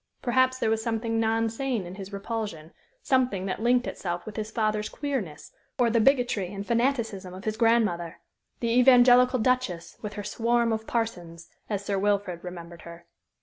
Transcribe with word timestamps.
Perhaps 0.23 0.57
there 0.57 0.71
was 0.71 0.81
something 0.81 1.19
non 1.19 1.47
sane 1.47 1.85
in 1.85 1.93
his 1.93 2.11
repulsion, 2.11 2.73
something 3.03 3.45
that 3.45 3.61
linked 3.61 3.85
itself 3.85 4.25
with 4.25 4.35
his 4.35 4.49
father's 4.49 4.89
"queerness," 4.89 5.51
or 5.77 5.91
the 5.91 5.99
bigotry 5.99 6.51
and 6.51 6.65
fanaticism 6.65 7.35
of 7.35 7.43
his 7.45 7.55
grandmother, 7.55 8.19
the 8.61 8.69
Evangelical 8.71 9.37
Duchess, 9.37 9.99
with 10.01 10.13
her 10.13 10.23
"swarm 10.23 10.73
of 10.73 10.87
parsons," 10.87 11.49
as 11.69 11.85
Sir 11.85 11.99
Wilfrid 11.99 12.43
remembered 12.43 12.81
her. 12.81 13.05